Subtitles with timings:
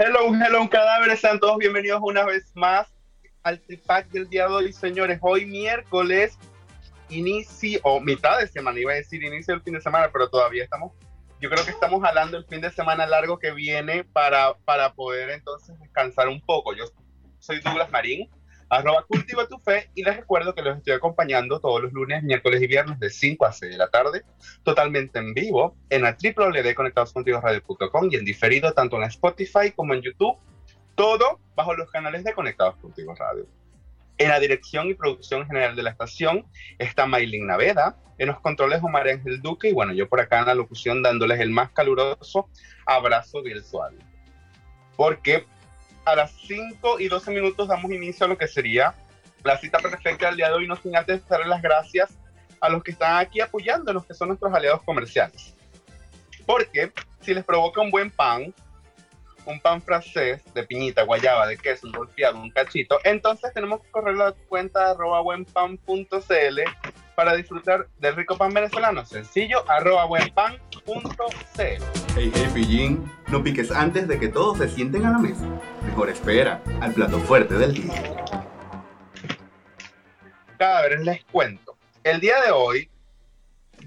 [0.00, 2.86] Hello, hello, cadáveres, sean todos bienvenidos una vez más
[3.42, 5.18] al Tripac del día de hoy, señores.
[5.22, 6.38] Hoy miércoles,
[7.08, 10.62] inicio, o mitad de semana, iba a decir inicio del fin de semana, pero todavía
[10.62, 10.92] estamos,
[11.40, 15.30] yo creo que estamos jalando el fin de semana largo que viene para, para poder
[15.30, 16.76] entonces descansar un poco.
[16.76, 16.84] Yo
[17.40, 18.30] soy Douglas Marín,
[18.68, 22.60] arroba cultiva tu fe y les recuerdo que los estoy acompañando todos los lunes, miércoles
[22.62, 24.24] y viernes de 5 a 6 de la tarde,
[24.62, 30.36] totalmente en vivo en la www.conectadoscontigoradio.com y en diferido tanto en Spotify como en YouTube,
[30.94, 33.46] todo bajo los canales de Conectados Contigo Radio.
[34.18, 36.44] En la dirección y producción general de la estación
[36.78, 40.46] está Maylin Naveda, en los controles Omar Ángel Duque y bueno, yo por acá en
[40.46, 42.48] la locución dándoles el más caluroso
[42.84, 43.94] abrazo virtual.
[44.96, 45.46] Porque
[46.10, 48.94] a las 5 y 12 minutos damos inicio a lo que sería
[49.44, 52.18] la cita perfecta del día de hoy, no sin antes darle las gracias
[52.60, 55.54] a los que están aquí apoyando, los que son nuestros aliados comerciales.
[56.44, 58.52] Porque si les provoca un buen pan,
[59.44, 63.90] un pan francés de piñita, guayaba, de queso, un golpeado, un cachito, entonces tenemos que
[63.90, 66.60] correr la cuenta arroba buenpan.cl
[67.18, 69.04] para disfrutar del rico pan venezolano.
[69.04, 70.62] Sencillo, arroba buenpan.cl.
[71.56, 71.82] Hey,
[72.32, 75.44] hey, pillín, no piques antes de que todos se sienten a la mesa.
[75.84, 78.14] Mejor espera al plato fuerte del día.
[80.58, 81.76] Cadáveres, les cuento.
[82.04, 82.88] El día de hoy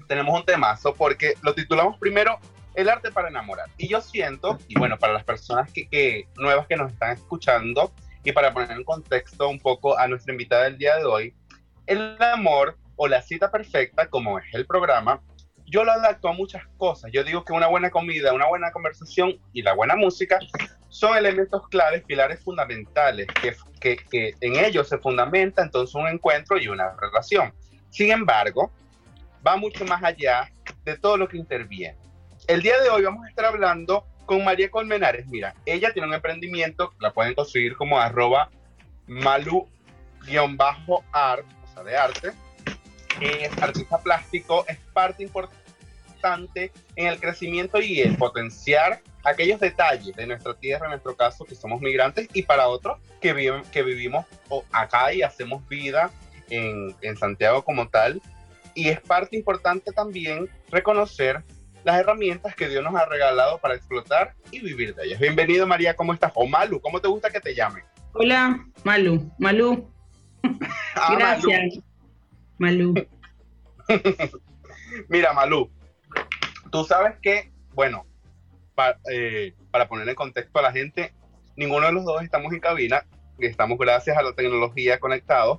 [0.08, 2.38] tenemos un temazo porque lo titulamos primero
[2.74, 3.70] El arte para enamorar.
[3.78, 7.94] Y yo siento, y bueno, para las personas que, que nuevas que nos están escuchando,
[8.24, 11.34] y para poner en contexto un poco a nuestra invitada del día de hoy,
[11.86, 15.20] el amor o la cita perfecta, como es el programa,
[15.66, 17.10] yo lo adapto a muchas cosas.
[17.12, 20.38] Yo digo que una buena comida, una buena conversación y la buena música
[20.88, 26.58] son elementos claves, pilares fundamentales, que, que, que en ellos se fundamenta entonces un encuentro
[26.58, 27.54] y una relación.
[27.88, 28.70] Sin embargo,
[29.46, 30.50] va mucho más allá
[30.84, 31.96] de todo lo que interviene.
[32.48, 35.26] El día de hoy vamos a estar hablando con María Colmenares.
[35.28, 38.50] Mira, ella tiene un emprendimiento, la pueden conseguir como arroba
[39.06, 39.66] malu-art,
[40.82, 42.32] o sea, de arte,
[43.24, 50.26] es artista plástico, es parte importante en el crecimiento y el potenciar aquellos detalles de
[50.26, 54.26] nuestra tierra, en nuestro caso, que somos migrantes, y para otros que, viven, que vivimos
[54.72, 56.10] acá y hacemos vida
[56.50, 58.20] en, en Santiago como tal.
[58.74, 61.42] Y es parte importante también reconocer
[61.84, 65.20] las herramientas que Dios nos ha regalado para explotar y vivir de ellas.
[65.20, 66.32] Bienvenido María, ¿cómo estás?
[66.34, 67.82] O Malu, ¿cómo te gusta que te llame?
[68.14, 69.90] Hola, Malu, Malu.
[70.94, 71.82] Ah, Gracias.
[72.62, 72.94] Malú.
[75.08, 75.68] Mira, Malú,
[76.70, 78.06] tú sabes que, bueno,
[79.10, 81.12] eh, para poner en contexto a la gente,
[81.56, 83.04] ninguno de los dos estamos en cabina,
[83.38, 85.58] estamos gracias a la tecnología conectados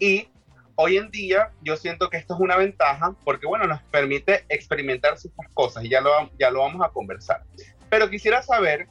[0.00, 0.26] y
[0.74, 5.18] hoy en día yo siento que esto es una ventaja porque, bueno, nos permite experimentar
[5.18, 7.44] ciertas cosas y ya lo, ya lo vamos a conversar.
[7.88, 8.88] Pero quisiera saber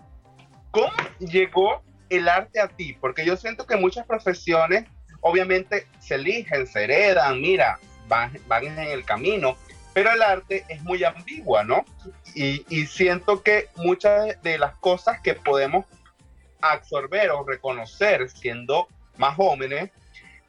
[0.71, 4.85] cómo llegó el arte a ti, porque yo siento que muchas profesiones
[5.21, 9.57] obviamente se eligen, se heredan, mira, van, van en el camino,
[9.93, 11.85] pero el arte es muy ambigua, ¿no?
[12.35, 15.85] Y, y, siento que muchas de las cosas que podemos
[16.61, 18.87] absorber o reconocer siendo
[19.17, 19.91] más jóvenes,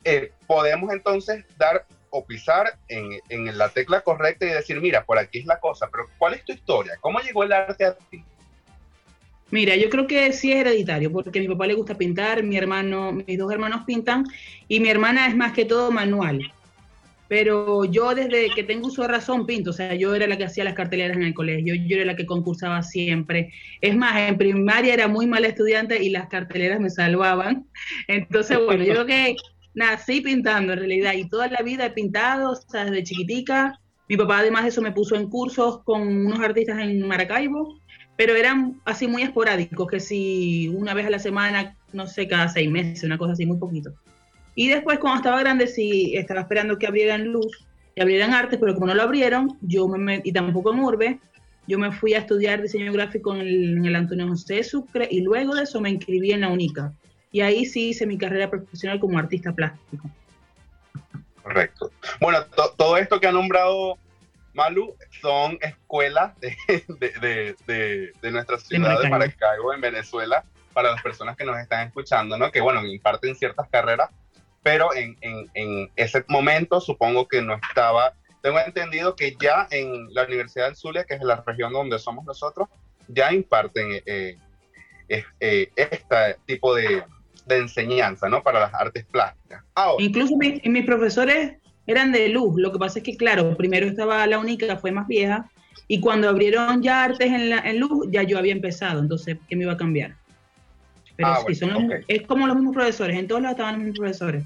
[0.04, 5.18] eh, podemos entonces dar o pisar en, en, la tecla correcta y decir, mira, por
[5.18, 6.96] aquí es la cosa, pero ¿cuál es tu historia?
[7.00, 8.24] ¿Cómo llegó el arte a ti?
[9.50, 12.56] Mira, yo creo que sí es hereditario, porque a mi papá le gusta pintar, mi
[12.56, 14.24] hermano, mis dos hermanos pintan,
[14.68, 16.40] y mi hermana es más que todo manual.
[17.28, 20.44] Pero yo desde que tengo uso de razón pinto, o sea, yo era la que
[20.44, 23.52] hacía las carteleras en el colegio, yo era la que concursaba siempre.
[23.80, 27.66] Es más, en primaria era muy mala estudiante y las carteleras me salvaban.
[28.08, 29.36] Entonces, bueno, yo creo que
[29.74, 33.78] nací pintando en realidad y toda la vida he pintado, o sea, desde chiquitica.
[34.08, 37.80] Mi papá además de eso me puso en cursos con unos artistas en Maracaibo
[38.20, 42.50] pero eran así muy esporádicos, que si una vez a la semana, no sé, cada
[42.50, 43.94] seis meses, una cosa así, muy poquito.
[44.54, 48.74] Y después, cuando estaba grande, sí estaba esperando que abrieran luz, que abrieran artes, pero
[48.74, 51.18] como no lo abrieron, yo me y tampoco en Urbe,
[51.66, 55.22] yo me fui a estudiar diseño gráfico en el, en el Antonio José Sucre y
[55.22, 56.92] luego de eso me inscribí en la UNICA.
[57.32, 60.10] Y ahí sí hice mi carrera profesional como artista plástico.
[61.42, 61.90] Correcto.
[62.20, 62.40] Bueno,
[62.76, 63.96] todo esto que ha nombrado
[64.54, 66.56] Malu, son escuelas de,
[66.98, 71.86] de, de, de nuestra ciudad de Maracaibo, en Venezuela, para las personas que nos están
[71.86, 72.50] escuchando, ¿no?
[72.50, 74.10] Que, bueno, imparten ciertas carreras,
[74.62, 80.12] pero en, en, en ese momento supongo que no estaba tengo entendido que ya en
[80.14, 82.68] la Universidad del Zulia, que es la región donde somos nosotros,
[83.08, 84.36] ya imparten eh,
[85.08, 87.02] eh, este tipo de,
[87.46, 88.42] de, enseñanza, ¿no?
[88.42, 89.64] Para las artes plásticas.
[89.98, 92.54] Incluso mis profesores eran de luz.
[92.56, 95.50] Lo que pasa es que, claro, primero estaba la única, fue más vieja,
[95.88, 99.00] y cuando abrieron ya artes en, la, en luz, ya yo había empezado.
[99.00, 100.14] Entonces, ¿qué me iba a cambiar?
[101.16, 103.98] Pero ah, sí, son es como los mismos profesores, en todos lados estaban los mismos
[103.98, 104.44] profesores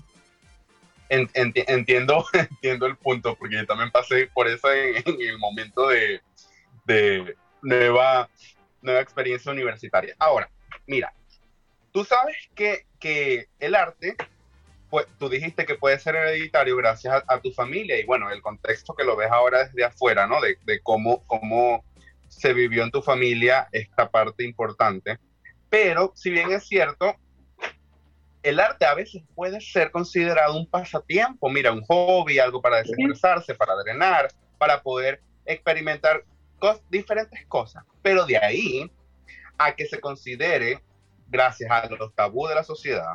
[1.08, 6.20] entiendo, entiendo el punto, porque yo también pasé por eso en, el momento de,
[6.84, 8.28] de, nueva,
[8.82, 10.14] nueva experiencia universitaria.
[10.18, 10.50] Ahora,
[10.86, 11.12] mira,
[11.92, 14.16] tú sabes que, que el arte,
[15.18, 19.04] tú dijiste que puede ser hereditario gracias a, tu familia y bueno, el contexto que
[19.04, 20.40] lo ves ahora desde afuera, ¿no?
[20.40, 21.84] De, de cómo, cómo
[22.28, 25.18] se vivió en tu familia esta parte importante.
[25.70, 27.16] Pero si bien es cierto,
[28.42, 33.54] el arte a veces puede ser considerado un pasatiempo, mira, un hobby, algo para desestresarse,
[33.54, 36.24] para drenar, para poder experimentar
[36.90, 37.84] diferentes cosas.
[38.02, 38.90] Pero de ahí
[39.58, 40.82] a que se considere,
[41.28, 43.14] gracias a los tabús de la sociedad,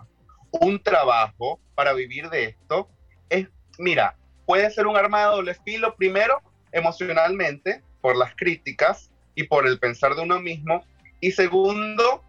[0.51, 2.89] un trabajo para vivir de esto,
[3.29, 3.47] es,
[3.77, 4.15] mira,
[4.45, 6.41] puede ser un arma de doble filo, primero,
[6.71, 10.83] emocionalmente, por las críticas y por el pensar de uno mismo,
[11.21, 12.23] y segundo,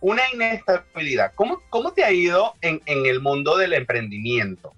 [0.00, 1.32] una inestabilidad.
[1.34, 4.72] ¿Cómo, cómo te ha ido en, en el mundo del emprendimiento?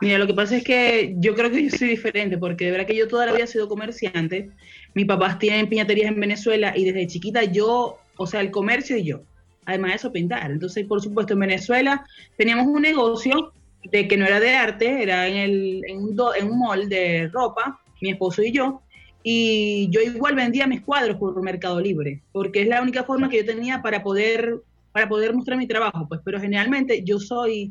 [0.00, 2.86] Mira, lo que pasa es que yo creo que yo soy diferente, porque de verdad
[2.86, 4.50] que yo toda la vida he sido comerciante.
[4.94, 9.04] Mis papás tienen piñaterías en Venezuela y desde chiquita yo, o sea, el comercio y
[9.04, 9.22] yo.
[9.68, 10.50] Además de eso, pintar.
[10.50, 12.02] Entonces, por supuesto, en Venezuela
[12.38, 13.52] teníamos un negocio
[13.84, 17.28] de que no era de arte, era en, el, en, un, en un mall de
[17.28, 18.80] ropa, mi esposo y yo.
[19.22, 23.36] Y yo igual vendía mis cuadros por Mercado Libre, porque es la única forma que
[23.36, 26.06] yo tenía para poder, para poder mostrar mi trabajo.
[26.08, 27.70] Pues, pero generalmente yo soy,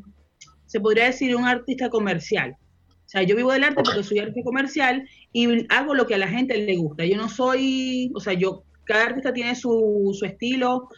[0.66, 2.52] se podría decir, un artista comercial.
[2.52, 6.18] O sea, yo vivo del arte porque soy artista comercial y hago lo que a
[6.18, 7.04] la gente le gusta.
[7.04, 10.88] Yo no soy, o sea, yo, cada artista tiene su, su estilo.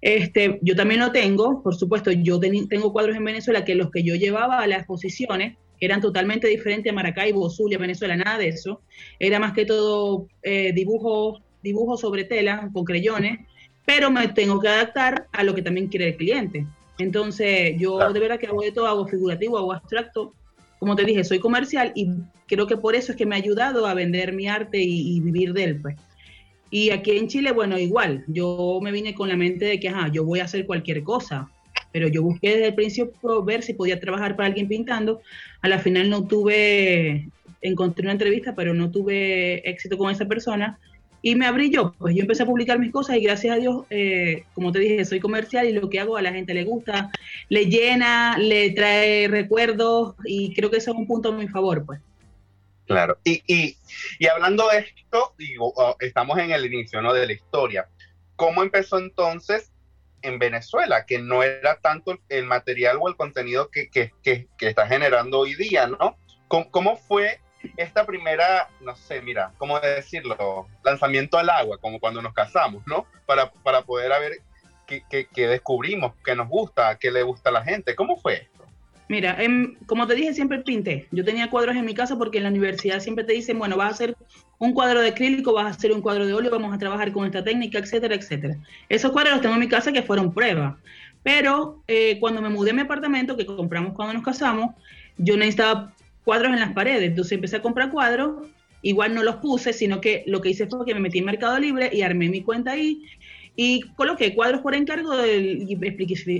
[0.00, 4.02] Este, yo también lo tengo, por supuesto, yo tengo cuadros en Venezuela que los que
[4.02, 8.82] yo llevaba a las exposiciones eran totalmente diferentes a Maracaibo, Zulia, Venezuela, nada de eso.
[9.18, 13.40] Era más que todo eh, dibujo, dibujo sobre tela con creyones,
[13.86, 16.66] pero me tengo que adaptar a lo que también quiere el cliente.
[16.98, 20.34] Entonces, yo de verdad que hago de todo, hago figurativo, hago abstracto.
[20.78, 22.10] Como te dije, soy comercial y
[22.46, 25.52] creo que por eso es que me ha ayudado a vender mi arte y, vivir
[25.52, 25.96] de él, pues.
[26.70, 30.08] Y aquí en Chile, bueno, igual, yo me vine con la mente de que, ajá,
[30.12, 31.50] yo voy a hacer cualquier cosa
[31.92, 35.20] pero yo busqué desde el principio ver si podía trabajar para alguien pintando.
[35.62, 37.28] A la final no tuve,
[37.60, 40.78] encontré una entrevista, pero no tuve éxito con esa persona
[41.22, 41.94] y me abrí yo.
[41.98, 45.04] Pues yo empecé a publicar mis cosas y gracias a Dios, eh, como te dije,
[45.04, 47.10] soy comercial y lo que hago a la gente le gusta,
[47.48, 51.84] le llena, le trae recuerdos y creo que eso es un punto a mi favor,
[51.84, 52.00] pues.
[52.90, 53.76] Claro, y, y,
[54.18, 57.12] y hablando de esto, digo, oh, estamos en el inicio ¿no?
[57.12, 57.88] de la historia.
[58.34, 59.70] ¿Cómo empezó entonces
[60.22, 64.88] en Venezuela, que no era tanto el material o el contenido que, que, que, está
[64.88, 66.16] generando hoy día, ¿no?
[66.48, 67.40] ¿Cómo, fue
[67.76, 70.66] esta primera, no sé, mira, ¿cómo decirlo?
[70.82, 73.06] Lanzamiento al agua, como cuando nos casamos, ¿no?
[73.24, 74.40] Para, para poder ver
[74.86, 77.94] qué, qué, descubrimos, qué nos gusta, qué le gusta a la gente.
[77.94, 78.48] ¿Cómo fue?
[79.10, 81.08] Mira, em, como te dije, siempre pinté.
[81.10, 83.88] Yo tenía cuadros en mi casa porque en la universidad siempre te dicen, bueno, vas
[83.88, 84.16] a hacer
[84.58, 87.26] un cuadro de acrílico, vas a hacer un cuadro de óleo, vamos a trabajar con
[87.26, 88.56] esta técnica, etcétera, etcétera.
[88.88, 90.76] Esos cuadros los tengo en mi casa que fueron pruebas.
[91.24, 94.76] Pero eh, cuando me mudé a mi apartamento, que compramos cuando nos casamos,
[95.18, 95.92] yo necesitaba
[96.24, 97.08] cuadros en las paredes.
[97.08, 98.46] Entonces empecé a comprar cuadros,
[98.80, 101.58] igual no los puse, sino que lo que hice fue que me metí en Mercado
[101.58, 103.02] Libre y armé mi cuenta ahí
[103.56, 105.78] y coloqué cuadros por encargo y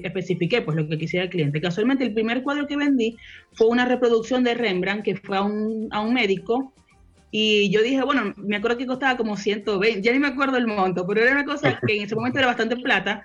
[0.03, 1.61] especifiqué pues lo que quisiera el cliente.
[1.61, 3.17] Casualmente el primer cuadro que vendí
[3.53, 6.73] fue una reproducción de Rembrandt que fue a un, a un médico
[7.31, 10.67] y yo dije, bueno, me acuerdo que costaba como 120, ya ni me acuerdo el
[10.67, 13.25] monto, pero era una cosa que en ese momento era bastante plata.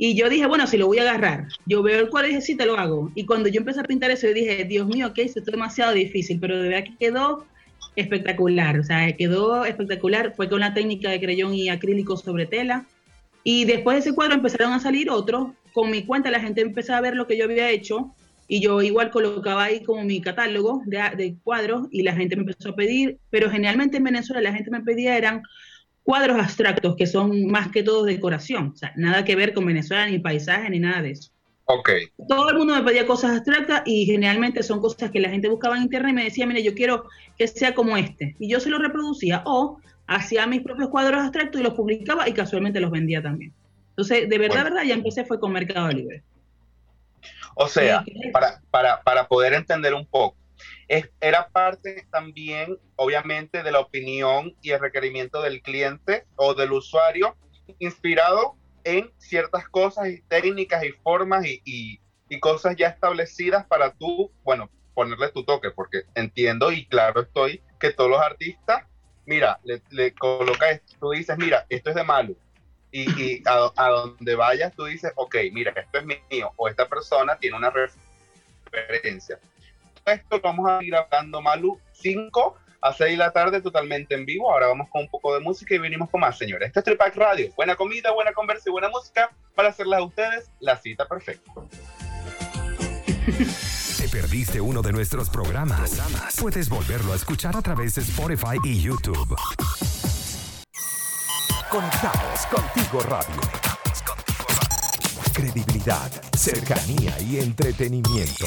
[0.00, 1.48] Y yo dije, bueno, si lo voy a agarrar.
[1.66, 3.10] Yo veo el cuadro y dije, sí, te lo hago.
[3.16, 5.40] Y cuando yo empecé a pintar eso, yo dije, Dios mío, ¿qué hice?
[5.40, 7.46] Esto es demasiado difícil, pero de verdad que quedó
[7.96, 8.78] espectacular.
[8.78, 10.34] O sea, quedó espectacular.
[10.36, 12.86] Fue con la técnica de creyón y acrílico sobre tela.
[13.44, 15.48] Y después de ese cuadro empezaron a salir otros.
[15.72, 18.14] Con mi cuenta la gente empezó a ver lo que yo había hecho
[18.48, 22.42] y yo igual colocaba ahí como mi catálogo de, de, cuadros y la gente me
[22.42, 25.42] empezó a pedir, pero generalmente en Venezuela la gente me pedía eran
[26.02, 30.06] cuadros abstractos que son más que todo decoración, o sea, nada que ver con Venezuela
[30.06, 31.30] ni paisaje ni nada de eso.
[31.66, 31.90] Ok.
[32.26, 35.76] Todo el mundo me pedía cosas abstractas y generalmente son cosas que la gente buscaba
[35.76, 37.04] en internet y me decía, mire, yo quiero
[37.36, 38.34] que sea como este.
[38.38, 39.78] Y yo se lo reproducía o
[40.08, 43.54] hacía mis propios cuadros abstractos y los publicaba y casualmente los vendía también.
[43.90, 46.22] Entonces, de verdad, verdad, ya empecé fue con Mercado Libre.
[47.54, 50.36] O sea, para, para, para poder entender un poco,
[50.88, 56.72] es, era parte también, obviamente, de la opinión y el requerimiento del cliente o del
[56.72, 57.36] usuario,
[57.78, 62.00] inspirado en ciertas cosas y técnicas y formas y,
[62.40, 67.90] cosas ya establecidas para tú, bueno, ponerle tu toque, porque entiendo y claro estoy que
[67.90, 68.84] todos los artistas,
[69.28, 72.34] mira, le, le coloca esto, tú dices, mira, esto es de malo.
[72.90, 77.36] Y, a, a, donde vayas tú dices, ok, mira, esto es mío, o esta persona
[77.36, 79.38] tiene una referencia.
[80.06, 84.50] Esto vamos a ir hablando, Malu, 5 a 6 de la tarde totalmente en vivo.
[84.50, 86.68] Ahora vamos con un poco de música y venimos con más, señores.
[86.68, 87.52] Este es Tripac Radio.
[87.54, 91.52] Buena comida, buena conversa y buena música para hacerles a ustedes la cita perfecta.
[94.10, 96.00] ¿Te perdiste uno de nuestros programas?
[96.40, 99.36] Puedes volverlo a escuchar a través de Spotify y YouTube.
[101.70, 103.40] Conectados contigo radio.
[105.34, 108.46] Credibilidad, cercanía y entretenimiento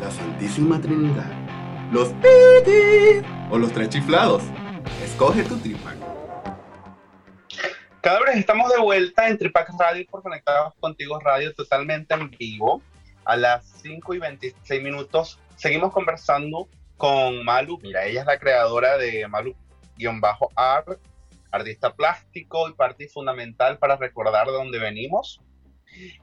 [0.00, 1.30] la Santísima Trinidad,
[1.92, 4.42] los pitis o los tres chiflados.
[5.04, 6.17] Escoge tu tripac.
[8.08, 12.80] Cada vez estamos de vuelta en Tripac Radio por Conectados Contigo Radio totalmente en vivo.
[13.26, 17.78] A las 5 y 26 minutos seguimos conversando con Malu.
[17.82, 20.98] Mira, ella es la creadora de Malu-Art,
[21.50, 25.42] artista plástico y parte fundamental para recordar de dónde venimos.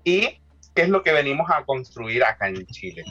[0.03, 0.39] Y
[0.73, 3.05] ¿Qué es lo que venimos a construir acá en Chile?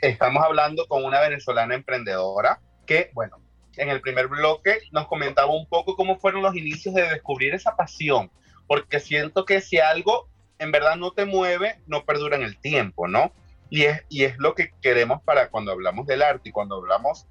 [0.00, 3.41] estamos hablando con una venezolana emprendedora que, bueno,
[3.76, 7.76] en el primer bloque nos comentaba un poco cómo fueron los inicios de descubrir esa
[7.76, 8.30] pasión,
[8.66, 13.08] porque siento que si algo en verdad no te mueve, no perdura en el tiempo,
[13.08, 13.32] ¿no?
[13.70, 17.26] Y es, y es lo que queremos para cuando hablamos del arte y cuando hablamos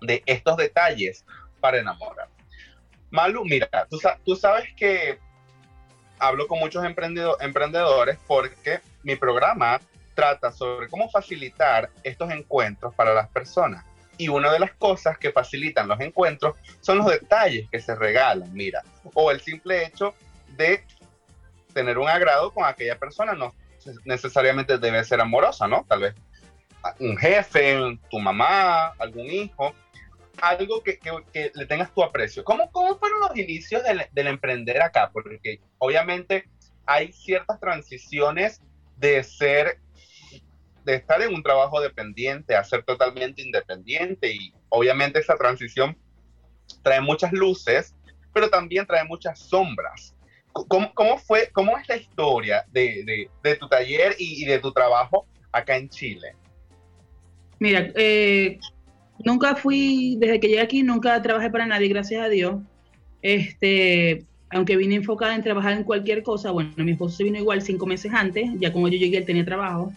[0.00, 1.24] de estos detalles
[1.60, 2.28] para enamorar.
[3.10, 5.18] Malu, mira, tú, tú sabes que
[6.18, 9.80] hablo con muchos emprendedores porque mi programa
[10.14, 13.84] trata sobre cómo facilitar estos encuentros para las personas.
[14.18, 18.52] Y una de las cosas que facilitan los encuentros son los detalles que se regalan,
[18.52, 18.82] mira,
[19.14, 20.14] o el simple hecho
[20.56, 20.84] de
[21.72, 23.54] tener un agrado con aquella persona, no
[24.04, 25.84] necesariamente debe ser amorosa, ¿no?
[25.88, 26.14] Tal vez
[26.98, 29.74] un jefe, tu mamá, algún hijo,
[30.40, 30.98] algo que,
[31.54, 32.44] le tengas tu aprecio.
[32.44, 35.10] ¿Cómo, cómo fueron los inicios del, del emprender acá?
[35.12, 36.48] Porque obviamente
[36.86, 38.60] hay ciertas transiciones
[38.96, 39.78] de ser,
[40.84, 45.96] de estar en un trabajo dependiente a ser totalmente independiente y obviamente esa transición
[46.82, 47.94] trae muchas luces,
[48.32, 50.14] pero también trae muchas sombras.
[50.52, 55.26] ¿Cómo, cómo fue, cómo es la historia de, de, tu taller y, de tu trabajo
[55.50, 56.34] acá en Chile?
[57.58, 58.58] Mira, eh,
[59.24, 62.56] nunca fui, desde que llegué aquí, nunca trabajé para nadie, gracias a Dios.
[63.22, 67.62] Este, aunque vine enfocada en trabajar en cualquier cosa, bueno, mi esposo se vino igual
[67.62, 69.92] cinco meses antes, ya como yo llegué él tenía trabajo.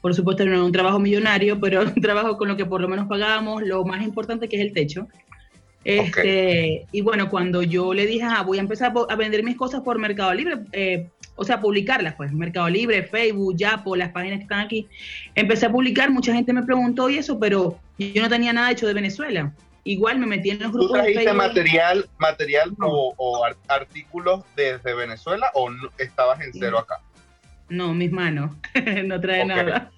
[0.00, 2.88] Por supuesto no era un trabajo millonario, pero un trabajo con lo que por lo
[2.88, 5.06] menos pagábamos lo más importante que es el techo.
[5.82, 9.80] Este, Y bueno, cuando yo le dije, ah, voy a empezar a vender mis cosas
[9.80, 14.42] por Mercado Libre, eh, o sea, publicarlas, pues, Mercado Libre, Facebook, Yapo, las páginas que
[14.42, 14.86] están aquí,
[15.34, 18.86] empecé a publicar, mucha gente me preguntó y eso, pero yo no tenía nada hecho
[18.86, 19.54] de Venezuela.
[19.84, 20.98] Igual me metí en los grupos.
[20.98, 27.00] ¿Tú trajiste material, material o, artículos desde Venezuela o estabas en cero acá?
[27.70, 28.54] No, mis manos,
[29.04, 29.90] no trae nada.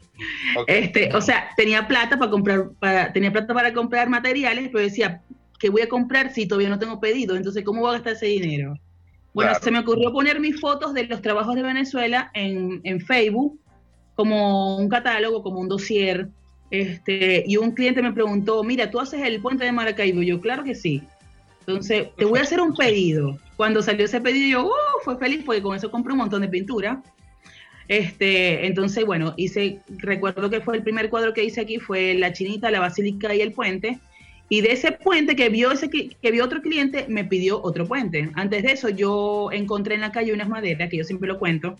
[0.66, 5.22] Este, o sea, tenía plata para comprar, para, tenía plata para comprar materiales, pero decía,
[5.58, 7.34] ¿qué voy a comprar si todavía no tengo pedido?
[7.34, 8.74] Entonces, ¿cómo voy a gastar ese dinero?
[9.34, 13.58] Bueno, se me ocurrió poner mis fotos de los trabajos de Venezuela en, en Facebook
[14.14, 16.28] como un catálogo, como un dossier
[16.72, 20.22] este, y un cliente me preguntó, mira, ¿tú haces el puente de Maracaibo?
[20.22, 21.02] Yo, claro que sí.
[21.60, 23.38] Entonces, te voy a hacer un pedido.
[23.58, 26.48] Cuando salió ese pedido, yo, uh, fue feliz porque con eso compré un montón de
[26.48, 27.02] pintura.
[27.92, 32.32] Este, entonces, bueno, hice, recuerdo que fue el primer cuadro que hice aquí, fue la
[32.32, 33.99] chinita, la basílica y el puente.
[34.49, 38.30] Y de ese puente que vio ese que vio otro cliente, me pidió otro puente.
[38.32, 41.76] Antes de eso, yo encontré en la calle unas maderas, que yo siempre lo cuento,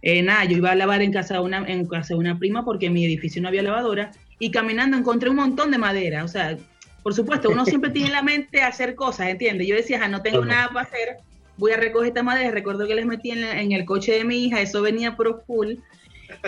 [0.00, 2.64] eh, nada, yo iba a lavar en casa, de una, en casa de una prima
[2.64, 6.22] porque en mi edificio no había lavadora y caminando encontré un montón de madera.
[6.22, 6.56] O sea,
[7.02, 9.66] por supuesto, uno siempre tiene en la mente hacer cosas, ¿entiendes?
[9.66, 11.16] Yo decía, no tengo nada para hacer,
[11.62, 12.50] voy a recoger esta madera.
[12.50, 15.74] Recuerdo que les metí en, el coche de mi hija, eso venía pro full.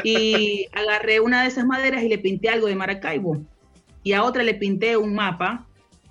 [0.02, 3.40] Y agarré una de esas maderas y le pinté algo de Maracaibo.
[4.02, 5.66] Y a otra le pinté un mapa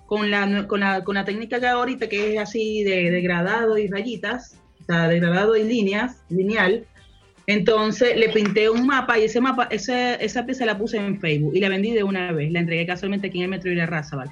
[0.05, 3.87] con la, con la, con la técnica que ahorita, que es así de degradado y
[3.87, 6.85] rayitas o sea, degradado en líneas, lineal.
[7.45, 11.59] Entonces le pinté un mapa y ese mapa, esa pieza la puse en Facebook y
[11.59, 12.53] la vendí de una vez.
[12.53, 14.31] La entregué casualmente aquí en el Metro y la Raza, ¿vale?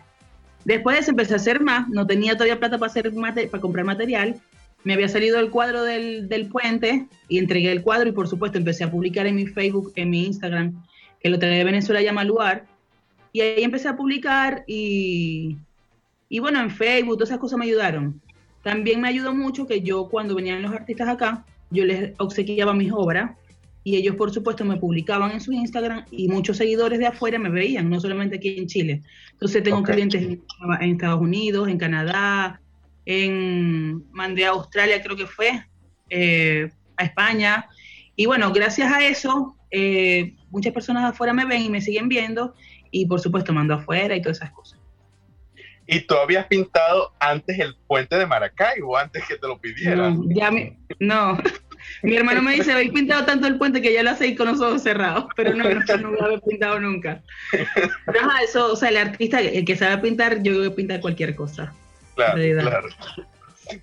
[0.64, 4.40] Después empecé a hacer más, no tenía todavía plata para, hacer para comprar material.
[4.84, 8.58] Me había salido el cuadro del, del, puente y entregué el cuadro y por supuesto
[8.58, 10.84] empecé a publicar en mi Facebook, en mi Instagram,
[11.20, 12.66] que lo trae de Venezuela llama Luar.
[13.34, 15.58] Y ahí empecé a publicar y,
[16.30, 18.22] y bueno, en Facebook, todas esas cosas me ayudaron.
[18.64, 22.92] También me ayudó mucho que yo cuando venían los artistas acá, yo les obsequiaba mis
[22.92, 23.32] obras
[23.84, 27.50] y ellos por supuesto me publicaban en su Instagram y muchos seguidores de afuera me
[27.50, 29.02] veían, no solamente aquí en Chile.
[29.32, 30.42] Entonces tengo clientes en,
[30.82, 32.61] Estados Unidos, en Canadá,
[33.06, 35.66] en mandé a Australia creo que fue,
[36.10, 37.68] eh, a España.
[38.16, 42.54] Y bueno, gracias a eso, eh, muchas personas afuera me ven y me siguen viendo
[42.92, 44.80] y por supuesto mando afuera y todas esas cosas.
[45.88, 50.20] ¿Y tú habías pintado antes el puente de Maracaibo, antes que te lo pidieran?
[50.20, 51.38] No, ya me, no.
[52.04, 54.62] Mi hermano me dice, habéis pintado tanto el puente que ya lo hacéis con los
[54.62, 57.24] ojos cerrados, pero no, no, no lo había pintado nunca.
[58.06, 61.36] Pero eso, o sea, el artista, el que sabe pintar, yo voy a pintar cualquier
[61.36, 61.74] cosa.
[62.16, 62.90] Claro, claro.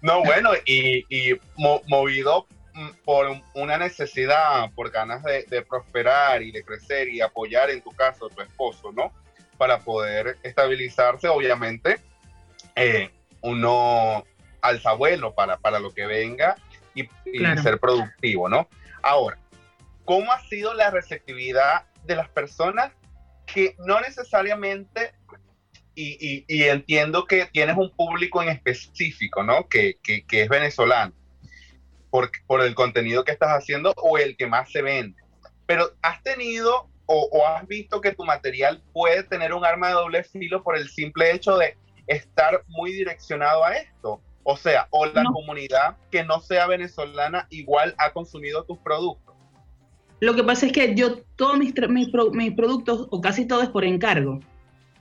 [0.02, 6.52] No, bueno, y, y movido mm, por una necesidad, por ganas de, de, prosperar y
[6.52, 9.12] de crecer y apoyar en tu caso a tu esposo, ¿no?
[9.56, 12.00] Para poder estabilizarse, obviamente,
[12.76, 14.24] eh, uno
[14.60, 16.56] alza vuelo para, para lo que venga
[16.94, 17.08] y,
[17.62, 18.68] ser productivo, ¿no?
[19.02, 19.38] Ahora,
[20.04, 22.92] ¿cómo ha sido la receptividad de las personas
[23.46, 25.12] que no necesariamente,
[26.00, 29.68] y, entiendo que tienes un público en específico, ¿no?
[29.68, 31.12] Que, es venezolano,
[32.10, 35.20] por, por el contenido que estás haciendo o el que más se vende.
[35.66, 39.94] Pero has tenido o, o, has visto que tu material puede tener un arma de
[39.94, 41.76] doble filo por el simple hecho de
[42.06, 44.20] estar muy direccionado a esto.
[44.42, 49.34] O sea, o la comunidad que no sea venezolana igual ha consumido tus productos.
[50.20, 53.84] Lo que pasa es que yo todos mis, mis, productos, o casi todo es por
[53.84, 54.40] encargo.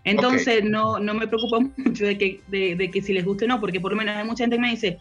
[0.08, 3.60] Entonces no, no me preocupa mucho de que, de, que si les guste o no,
[3.60, 5.00] porque por lo menos hay mucha gente que me dice,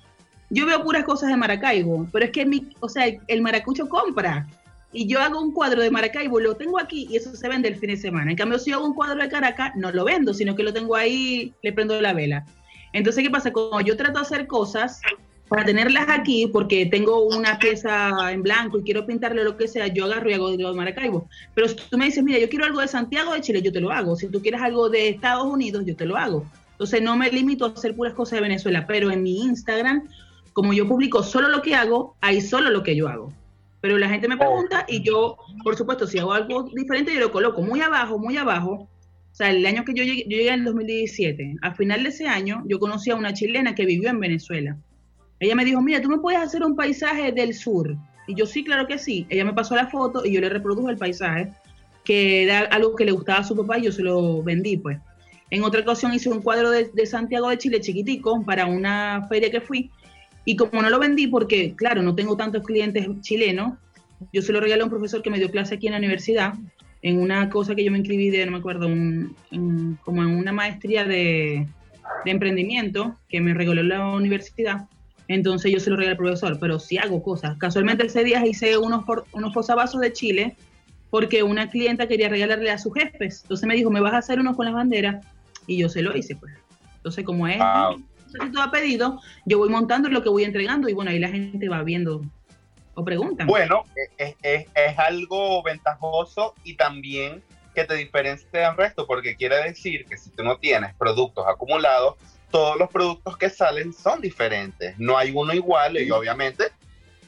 [0.51, 4.47] yo veo puras cosas de Maracaibo, pero es que mi, o sea, el maracucho compra.
[4.93, 7.77] Y yo hago un cuadro de Maracaibo, lo tengo aquí y eso se vende el
[7.77, 8.31] fin de semana.
[8.31, 10.97] En cambio, si hago un cuadro de Caracas, no lo vendo, sino que lo tengo
[10.97, 12.45] ahí, le prendo la vela.
[12.93, 13.53] Entonces, ¿qué pasa?
[13.53, 15.01] Como yo trato de hacer cosas
[15.49, 19.87] para tenerlas aquí, porque tengo una pieza en blanco y quiero pintarle lo que sea,
[19.87, 21.29] yo agarro y hago de Maracaibo.
[21.55, 23.81] Pero si tú me dices, mira, yo quiero algo de Santiago de Chile, yo te
[23.81, 24.17] lo hago.
[24.17, 26.45] Si tú quieres algo de Estados Unidos, yo te lo hago.
[26.73, 30.09] Entonces, no me limito a hacer puras cosas de Venezuela, pero en mi Instagram,
[30.53, 33.33] como yo publico solo lo que hago, hay solo lo que yo hago.
[33.81, 37.31] Pero la gente me pregunta y yo, por supuesto, si hago algo diferente, yo lo
[37.31, 40.61] coloco muy abajo, muy abajo, o sea, el año que yo llegué, yo llegué en
[40.61, 44.19] el 2017, a final de ese año, yo conocí a una chilena que vivió en
[44.19, 44.79] Venezuela.
[45.41, 47.97] Ella me dijo, mira, tú me puedes hacer un paisaje del sur.
[48.27, 49.27] Y yo sí, claro que sí.
[49.29, 51.53] Ella me pasó la foto y yo le reproduje el paisaje,
[52.05, 54.99] que era algo que le gustaba a su papá y yo se lo vendí, pues.
[55.51, 59.51] En otra ocasión hice un cuadro de, de Santiago de Chile chiquitico para una feria
[59.51, 59.91] que fui.
[60.45, 63.75] Y como no lo vendí porque, claro, no tengo tantos clientes chilenos,
[64.33, 66.55] yo se lo regalé a un profesor que me dio clase aquí en la universidad,
[67.03, 71.05] en una cosa que yo me inscribí de, no me acuerdo, como en una maestría
[71.05, 71.67] de,
[72.25, 74.89] emprendimiento que me regaló la universidad.
[75.29, 77.57] Entonces yo se lo regalé al profesor, pero sí hago cosas.
[77.59, 80.57] Casualmente ese día hice unos, unos posavasos de Chile
[81.11, 83.43] porque una clienta quería regalarle a sus jefes.
[83.43, 85.25] Entonces me dijo, ¿me vas a hacer unos con las banderas?
[85.67, 86.53] Y yo se lo hice, pues.
[86.97, 87.59] Entonces, como es,
[88.27, 91.29] si todo ha pedido, yo voy montando lo que voy entregando y bueno, ahí la
[91.29, 92.23] gente va viendo
[92.95, 93.47] o preguntan.
[93.47, 93.85] Bueno,
[94.19, 97.43] es, es, es, algo ventajoso y también
[97.75, 102.15] que te diferencia del resto, porque quiere decir que si tú no tienes productos acumulados,
[102.51, 104.99] todos los productos que salen son diferentes.
[104.99, 106.65] No hay uno igual y obviamente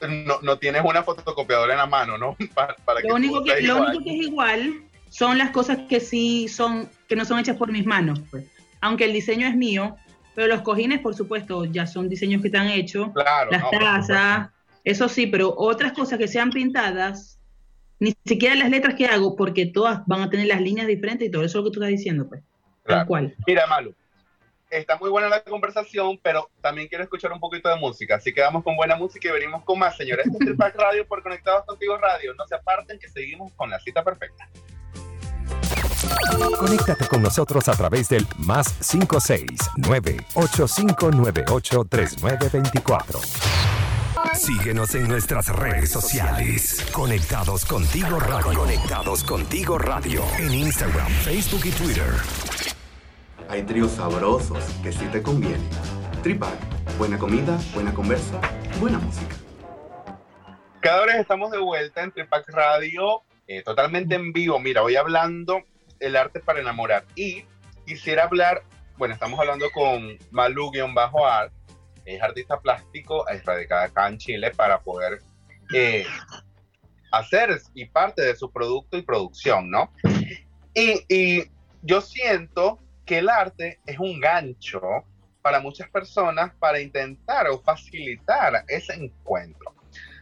[0.06, 2.36] no, no tienes una fotocopiadora en la mano, ¿no?
[2.54, 6.88] Para, lo, único que, lo único que es igual son las cosas que sí son,
[7.08, 8.44] que no son hechas por mis manos, pues.
[8.80, 9.96] Aunque el diseño es mío,
[10.34, 13.08] pero los cojines, por supuesto, ya son diseños que están hechos.
[13.12, 14.50] Claro, las tazas,
[14.84, 17.40] eso sí, pero otras cosas que sean pintadas,
[17.98, 21.30] ni siquiera las letras que hago, porque todas van a tener las líneas diferentes y
[21.30, 22.42] todo eso es lo que tú estás diciendo, pues.
[22.84, 23.34] Tal cual.
[23.46, 23.94] Mira, Malu,
[24.70, 28.16] está muy buena la conversación, pero también quiero escuchar un poquito de música.
[28.16, 30.26] Así que vamos con buena música y venimos con más, señores.
[30.26, 32.34] Este es Tripac Radio por Conectados Contigo Radio.
[32.34, 34.48] No se aparten que seguimos con la cita perfecta.
[36.58, 43.20] Conéctate con nosotros a través del más 569 8598 3924.
[44.34, 46.86] Síguenos en nuestras redes sociales.
[46.92, 48.58] Conectados contigo radio.
[48.58, 50.22] Conectados contigo radio.
[50.38, 52.67] En Instagram, Facebook y Twitter.
[53.48, 55.66] Hay tríos sabrosos que sí te convienen.
[56.22, 56.52] Tripac,
[56.98, 58.40] Buena comida, buena conversa,
[58.78, 59.36] buena música.
[60.80, 64.58] Cada vez estamos de vuelta en Tripac Radio, eh, totalmente en vivo.
[64.58, 65.62] Mira, hoy hablando
[66.00, 67.04] el arte para enamorar.
[67.14, 67.44] Y
[67.86, 68.64] quisiera hablar,
[68.96, 71.52] bueno, estamos hablando con Malu-Art,
[72.04, 75.22] es artista plástico, es radicada acá en Chile para poder
[75.72, 76.04] eh,
[77.12, 79.90] hacer y parte de su producto y producción, ¿no?
[80.74, 81.44] Y, y
[81.82, 82.78] yo siento
[83.08, 84.82] que el arte es un gancho
[85.40, 89.74] para muchas personas para intentar o facilitar ese encuentro.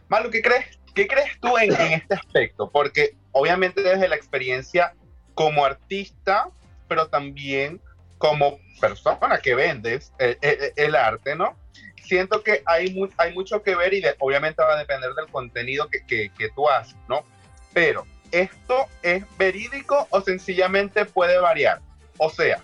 [0.07, 2.71] Malu, ¿qué crees, qué crees tú en, en este aspecto?
[2.71, 4.95] Porque obviamente desde la experiencia
[5.33, 6.49] como artista,
[6.87, 7.81] pero también
[8.17, 11.57] como persona que vendes el, el, el arte, ¿no?
[12.05, 16.05] Siento que hay, hay mucho que ver y obviamente va a depender del contenido que,
[16.05, 17.25] que, que tú haces, ¿no?
[17.73, 21.81] Pero, ¿esto es verídico o sencillamente puede variar?
[22.17, 22.61] O sea,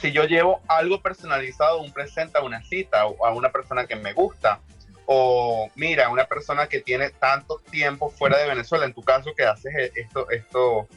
[0.00, 3.96] si yo llevo algo personalizado, un presente a una cita o a una persona que
[3.96, 4.60] me gusta,
[5.06, 9.44] o mira, una persona que tiene tanto tiempo fuera de Venezuela, en tu caso que
[9.44, 10.88] haces esto, esto,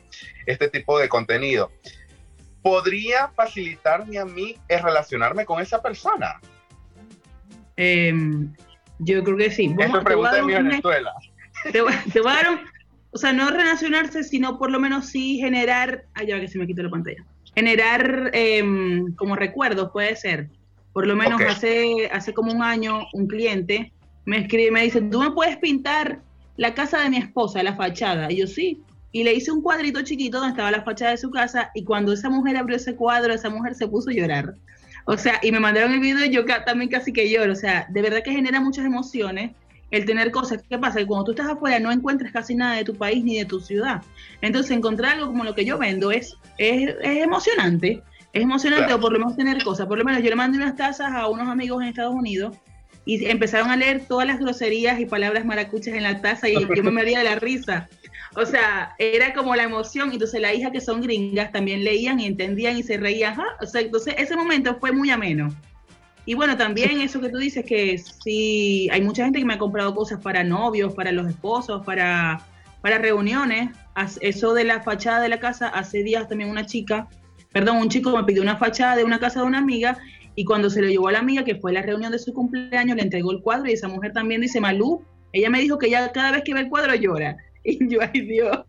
[0.45, 1.71] este tipo de contenido,
[2.62, 6.39] ¿podría facilitarme a mí el relacionarme con esa persona?
[7.76, 8.13] Eh,
[9.00, 9.76] yo creo que sí.
[9.78, 11.13] Esa pregunta de mi Venezuela.
[11.63, 11.71] Te,
[12.13, 12.60] te voy a dar un,
[13.12, 16.67] o sea, no relacionarse, sino por lo menos sí generar, ah, ya que se me
[16.67, 17.26] quitó la pantalla,
[17.58, 18.63] generar eh,
[19.15, 20.48] como recuerdos, puede ser.
[20.93, 21.48] Por lo menos okay.
[21.48, 23.91] hace, hace como un año un cliente
[24.26, 26.20] me escribe, me dice, tú me puedes pintar
[26.56, 28.32] la casa de mi esposa, la fachada.
[28.32, 28.84] Y yo sí.
[29.12, 32.13] Y le hice un cuadrito chiquito donde estaba la fachada de su casa y cuando
[32.13, 34.54] esa mujer abrió ese cuadro, esa mujer se puso a llorar.
[35.06, 37.54] O sea, y me mandaron el video y yo también casi que lloro.
[37.54, 39.52] O sea, de verdad que genera muchas emociones
[39.91, 40.63] el tener cosas.
[40.69, 41.00] ¿Qué pasa?
[41.00, 43.60] Que cuando tú estás afuera no encuentras casi nada de tu país ni de tu
[43.60, 44.02] ciudad.
[44.41, 48.04] Entonces, encontrar algo como lo que yo vendo es, es, es emocionante.
[48.34, 49.00] Es emocionante, claro.
[49.00, 49.88] o por lo menos tener cosas.
[49.88, 52.56] Por lo menos yo le mandé unas tazas a unos amigos en Estados Unidos
[53.06, 56.84] y empezaron a leer todas las groserías y palabras maracuchas en la taza y yo
[56.84, 57.88] me moría de la risa.
[58.36, 60.12] O sea, era como la emoción.
[60.12, 63.36] Entonces, la hija que son gringas también leían y entendían y se reían.
[63.62, 65.56] O sea, entonces, ese momento fue muy ameno.
[66.27, 69.57] Y bueno, también eso que tú dices, que sí, hay mucha gente que me ha
[69.57, 72.41] comprado cosas para novios, para los esposos, para,
[72.81, 73.69] para reuniones.
[74.19, 77.07] Eso de la fachada de la casa, hace días también una chica,
[77.53, 79.97] perdón, un chico me pidió una fachada de una casa de una amiga
[80.35, 82.97] y cuando se lo llevó a la amiga, que fue la reunión de su cumpleaños,
[82.97, 86.11] le entregó el cuadro y esa mujer también dice, Malú, ella me dijo que ella
[86.11, 87.37] cada vez que ve el cuadro llora.
[87.63, 88.65] Y yo, ay Dios.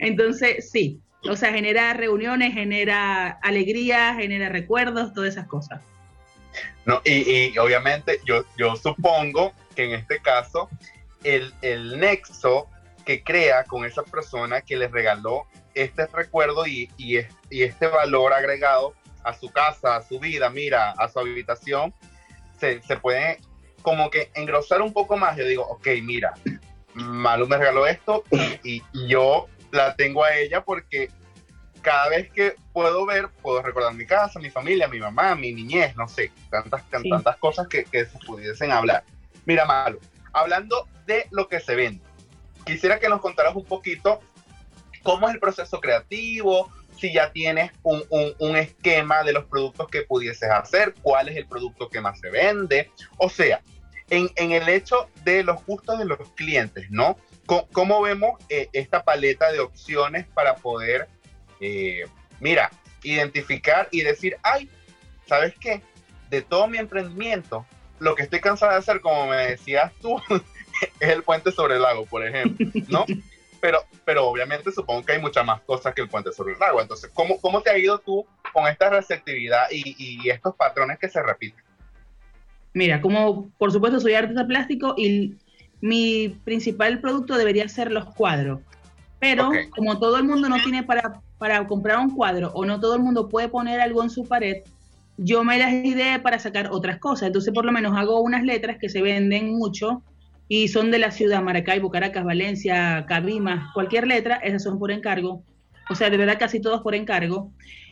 [0.00, 5.80] Entonces, sí, o sea, genera reuniones, genera alegría, genera recuerdos, todas esas cosas.
[6.84, 10.68] No, y, y, obviamente yo, yo supongo que en este caso
[11.22, 12.68] el, el, nexo
[13.04, 17.18] que crea con esa persona que le regaló este recuerdo y, y,
[17.50, 21.94] y, este valor agregado a su casa, a su vida, mira, a su habitación,
[22.58, 23.38] se, se puede
[23.82, 25.36] como que engrosar un poco más.
[25.36, 26.34] Yo digo, ok, mira,
[26.94, 28.24] Malu me regaló esto
[28.64, 31.10] y yo la tengo a ella porque
[31.80, 35.96] cada vez que puedo ver, puedo recordar mi casa, mi familia, mi mamá, mi niñez,
[35.96, 37.08] no sé, tantas, sí.
[37.08, 39.04] tantas cosas que, que, se pudiesen hablar.
[39.46, 39.98] Mira, Malu,
[40.32, 42.02] hablando de lo que se vende,
[42.64, 44.20] quisiera que nos contaras un poquito
[45.02, 49.88] cómo es el proceso creativo, si ya tienes un, un, un esquema de los productos
[49.88, 53.62] que pudieses hacer, cuál es el producto que más se vende, o sea,
[54.10, 57.16] en, en el hecho de los gustos de los clientes, ¿no?
[57.46, 61.08] ¿Cómo, cómo vemos eh, esta paleta de opciones para poder
[61.60, 62.04] eh,
[62.40, 62.70] mira,
[63.02, 64.68] identificar y decir, ay,
[65.26, 65.82] ¿sabes qué?
[66.28, 67.66] De todo mi emprendimiento,
[67.98, 70.20] lo que estoy cansado de hacer, como me decías tú,
[71.00, 73.04] es el puente sobre el lago, por ejemplo, ¿no?
[73.62, 76.80] Pero, pero obviamente supongo que hay muchas más cosas que el puente sobre el lago.
[76.80, 81.10] Entonces, ¿cómo, cómo te ha ido tú con esta receptividad y, y estos patrones que
[81.10, 81.62] se repiten?
[82.72, 85.36] Mira, como por supuesto soy artista plástico y
[85.80, 88.60] mi principal producto debería ser los cuadros.
[89.18, 89.68] Pero okay.
[89.70, 93.02] como todo el mundo no tiene para, para comprar un cuadro o no todo el
[93.02, 94.58] mundo puede poner algo en su pared,
[95.16, 97.28] yo me las ideé para sacar otras cosas.
[97.28, 100.02] Entonces por lo menos hago unas letras que se venden mucho
[100.48, 105.42] y son de la ciudad, Maracaibo, Caracas, Valencia, Cabimas, cualquier letra, esas son por encargo.
[105.88, 107.50] O sea, de verdad casi todos por encargo.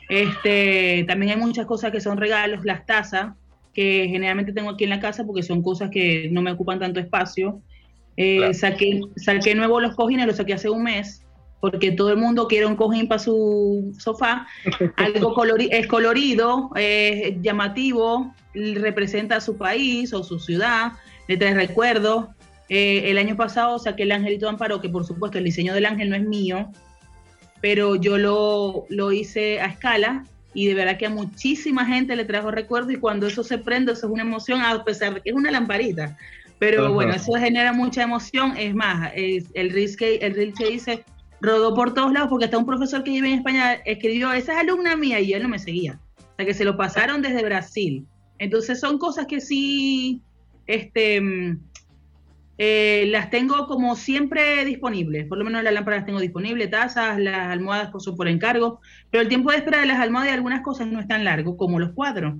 [0.09, 3.33] Este, también hay muchas cosas que son regalos, las tazas,
[3.73, 6.99] que generalmente tengo aquí en la casa porque son cosas que no me ocupan tanto
[6.99, 7.63] espacio.
[8.15, 8.53] Eh, claro.
[8.53, 11.25] saqué, saqué nuevo los cojines, los saqué hace un mes,
[11.59, 14.47] porque todo el mundo quiere un cojín para su sofá.
[14.95, 20.93] Algo colori es colorido, es llamativo, representa a su país o su ciudad,
[21.27, 22.27] le trae recuerdos.
[22.69, 25.85] Eh, el año pasado saqué el Angelito de Amparo, que por supuesto el diseño del
[25.85, 26.71] ángel no es mío,
[27.61, 32.25] pero yo lo, lo hice a escala y de verdad que a muchísima gente le
[32.25, 35.29] trajo recuerdos y cuando eso se prende, eso es una emoción, a pesar de que
[35.31, 36.17] es una lamparita.
[36.57, 38.57] Pero bueno, eso genera mucha emoción.
[38.57, 41.05] Es más, es el reel que, el que dice
[41.41, 44.59] rodó por todos lados porque hasta un profesor que vive en España escribió, esa es
[44.59, 45.99] alumna mía y él no me seguía.
[46.17, 48.05] O sea, que se lo pasaron desde Brasil.
[48.37, 50.21] Entonces son cosas que sí,
[50.67, 51.59] este, mm,
[52.57, 55.27] eh, las tengo como siempre disponibles.
[55.27, 58.79] Por lo menos las lámparas las tengo disponibles, tazas, las almohadas son por encargo.
[59.09, 61.57] Pero el tiempo de espera de las almohadas y algunas cosas no es tan largo
[61.57, 62.35] como los cuadros.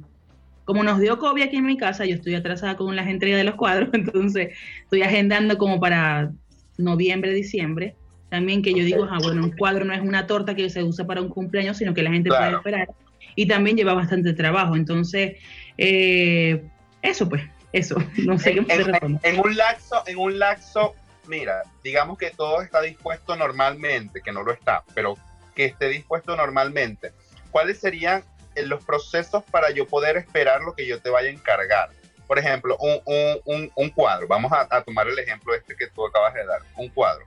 [0.65, 3.43] Como nos dio COVID aquí en mi casa, yo estoy atrasada con las entregas de
[3.43, 4.49] los cuadros, entonces
[4.83, 6.31] estoy agendando como para
[6.77, 7.95] noviembre, diciembre
[8.29, 11.05] también que yo digo, ah, bueno, un cuadro no es una torta que se usa
[11.05, 12.89] para un cumpleaños, sino que la gente puede esperar.
[13.35, 14.75] Y también lleva bastante trabajo.
[14.75, 15.37] Entonces,
[15.77, 16.63] eh,
[17.01, 17.41] eso pues,
[17.73, 17.95] eso.
[18.17, 20.93] No sé en, qué en, en, un laxo, en un laxo,
[21.27, 25.17] mira, digamos que todo está dispuesto normalmente, que no lo está, pero
[25.55, 27.11] que esté dispuesto normalmente.
[27.49, 31.31] ¿Cuáles serían eh, los procesos para yo poder esperar lo que yo te vaya a
[31.31, 31.89] encargar?
[32.27, 32.99] Por ejemplo, un,
[33.45, 34.27] un, un, cuadro.
[34.27, 36.61] Vamos a, a tomar el ejemplo este que tú acabas de dar.
[36.75, 37.25] Un cuadro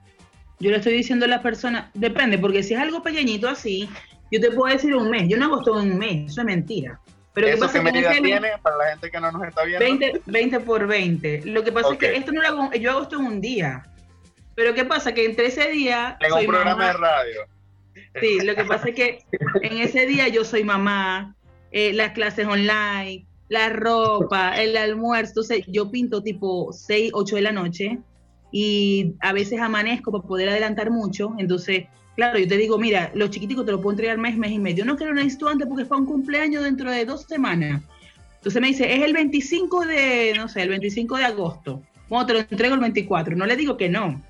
[0.59, 3.89] yo le estoy diciendo a la persona, depende, porque si es algo pequeñito así,
[4.31, 5.27] yo te puedo decir un mes.
[5.27, 6.99] Yo no hago todo en un mes, eso es mentira.
[7.33, 9.83] Pero ¿Eso qué, medida tiene para la gente que no nos está viendo?
[9.83, 11.41] 20, 20 por 20.
[11.45, 13.83] Lo que pasa es que esto no lo hago, yo hago esto en un día.
[14.55, 15.13] Pero ¿qué pasa?
[15.13, 16.17] Que entre ese día...
[16.19, 17.41] En un programa de radio.
[18.21, 19.25] Sí, lo que pasa es que
[19.61, 21.35] en ese día yo soy mamá,
[21.71, 25.31] eh, las clases online, la ropa, el almuerzo.
[25.31, 27.99] Entonces yo pinto tipo 6, 8 de la noche
[28.53, 31.85] y a veces amanezco para poder adelantar mucho, entonces,
[32.15, 34.85] claro, yo te digo, mira, los chiquiticos te lo puedo entregar mes, mes y medio,
[34.85, 37.81] no quiero una necesito antes porque es para un cumpleaños dentro de dos semanas.
[38.35, 41.81] Entonces me dice, es el 25 de, no sé, el 25 de agosto.
[42.09, 43.35] Bueno, te lo entrego el 24.
[43.35, 44.21] No le digo que no,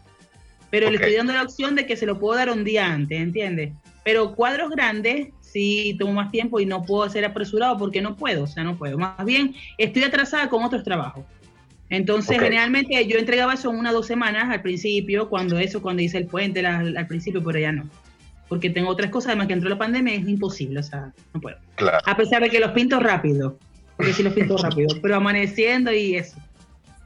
[0.70, 3.20] pero le estoy dando la opción de que se lo puedo dar un día antes,
[3.20, 3.74] ¿entiendes?
[4.06, 8.46] Pero cuadros grandes, sí tomo más tiempo y no puedo ser apresurado porque no puedo,
[8.46, 8.98] o sea, no puedo.
[8.98, 11.26] Más bien, estoy atrasada con otros trabajos.
[11.94, 16.18] Entonces, generalmente yo entregaba eso una o dos semanas al principio, cuando eso, cuando hice
[16.18, 17.88] el puente al, principio, pero ya no.
[18.50, 21.58] Porque tengo otras cosas, además que entró la pandemia, es imposible, o sea, no puedo.
[22.04, 23.60] A pesar de que los pinto rápido,
[23.96, 26.36] porque sí los pinto rápido, pero amaneciendo y eso.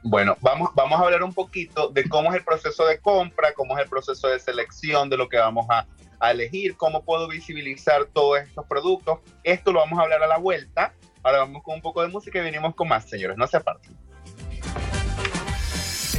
[0.04, 3.76] Bueno, vamos, vamos a hablar un poquito de cómo es el proceso de compra, cómo
[3.76, 5.86] es el proceso de selección de lo que vamos a,
[6.18, 9.18] a elegir, cómo puedo visibilizar todos estos productos.
[9.44, 10.94] Esto lo vamos a hablar a la vuelta.
[11.22, 13.36] Ahora vamos con un poco de música y venimos con más, señores.
[13.36, 13.94] No se aparten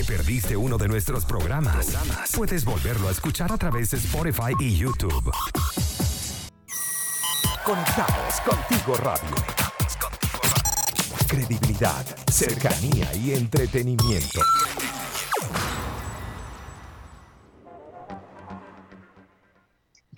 [0.10, 1.96] perdiste uno de nuestros programas,
[2.36, 5.32] puedes volverlo a escuchar a través de Spotify y YouTube.
[7.64, 9.36] Conectados contigo radio.
[11.28, 14.42] Credibilidad, cercanía y entretenimiento.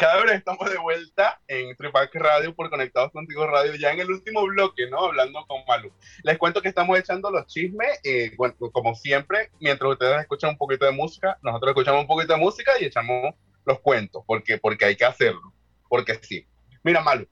[0.02, 4.42] Vez estamos de vuelta en Tripac Radio por Conectados Contigo Radio, ya en el último
[4.48, 5.06] bloque, ¿no?
[5.06, 5.94] Hablando con Malu.
[6.24, 10.58] Les cuento que estamos echando los chismes, eh, bueno, como siempre, mientras ustedes escuchan un
[10.58, 14.86] poquito de música, nosotros escuchamos un poquito de música y echamos los cuentos, porque, porque
[14.86, 15.54] hay que hacerlo,
[15.88, 16.48] porque sí.
[16.82, 17.28] Mira, Malu,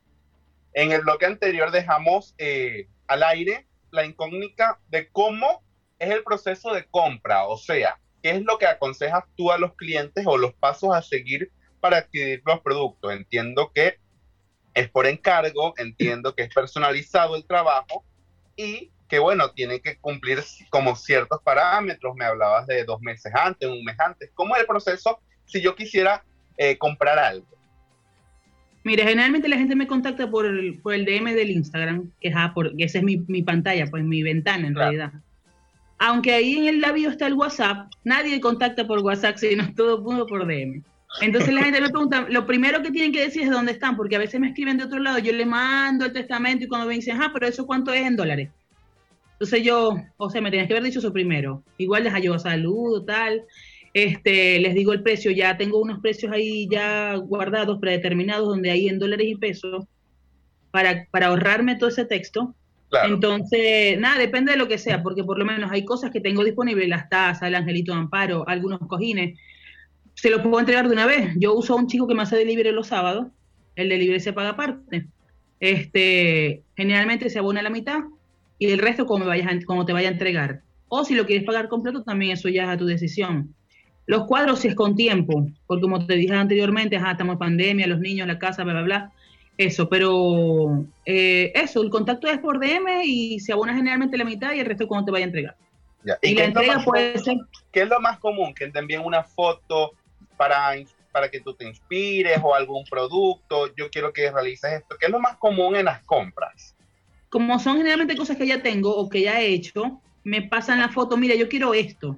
[0.73, 5.63] en el bloque anterior dejamos eh, al aire la incógnita de cómo
[5.97, 9.73] es el proceso de compra, o sea, qué es lo que aconsejas tú a los
[9.73, 13.13] clientes o los pasos a seguir para adquirir los productos.
[13.13, 13.97] Entiendo que
[14.73, 18.03] es por encargo, entiendo que es personalizado el trabajo
[18.55, 20.39] y que bueno, tiene que cumplir
[20.69, 22.15] como ciertos parámetros.
[22.15, 24.29] Me hablabas de dos meses antes, un mes antes.
[24.35, 26.23] ¿Cómo es el proceso si yo quisiera
[26.57, 27.47] eh, comprar algo?
[28.83, 32.35] Mira, generalmente la gente me contacta por el, por el DM del Instagram, que, es,
[32.37, 35.11] ah, esa es mi, mi, pantalla, pues mi ventana en realidad.
[35.97, 40.25] Aunque ahí en el labio está el WhatsApp, nadie contacta por WhatsApp, sino todo mundo
[40.25, 40.81] por DM.
[41.21, 44.15] Entonces la gente me pregunta, lo primero que tienen que decir es dónde están, porque
[44.15, 46.93] a veces me escriben de otro lado, yo le mando el testamento y cuando me
[46.93, 48.49] dicen, ah, pero eso cuánto es en dólares.
[49.33, 51.63] Entonces yo, o sea, me tienes que haber dicho eso primero.
[51.77, 53.43] Igual les ayudo saludo, tal.
[53.93, 58.87] Este, les digo el precio, ya tengo unos precios ahí ya guardados, predeterminados, donde hay
[58.87, 59.85] en dólares y pesos,
[60.71, 62.53] para, para ahorrarme todo ese texto.
[63.05, 66.43] Entonces, nada, depende de lo que sea, porque por lo menos hay cosas que tengo
[66.43, 69.39] disponibles, las tazas, el angelito de amparo, algunos cojines,
[70.21, 71.33] se lo puedo entregar de una vez.
[71.37, 73.27] Yo uso a un chico que me hace delivery los sábados,
[73.77, 75.07] el delivery se paga aparte.
[75.61, 78.01] Este, generalmente se abona la mitad
[78.57, 80.61] y el resto como, me vayas como te vaya a entregar.
[80.89, 83.55] O si lo quieres pagar completo, también eso ya es a tu decisión.
[84.07, 87.99] Los cuadros si es con tiempo, porque como te dije anteriormente, estamos en pandemia, los
[87.99, 89.11] niños, la casa, bla, bla, bla.
[89.57, 94.53] Eso, pero eh, eso, el contacto es por DM y se abona generalmente la mitad
[94.53, 95.55] y el resto cuando te vaya a entregar.
[96.21, 97.37] ¿Y, la entrega puede ser...
[97.71, 98.53] ¿Qué es lo más común?
[98.53, 99.91] Que te envíen una foto,
[100.39, 100.73] para
[101.11, 105.11] para que tú te inspires o algún producto, yo quiero que realices esto, ¿qué es
[105.11, 106.75] lo más común en las compras?
[107.29, 110.89] Como son generalmente cosas que ya tengo o que ya he hecho, me pasan la
[110.89, 112.17] foto, mira, yo quiero esto.